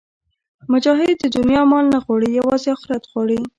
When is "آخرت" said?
2.75-3.03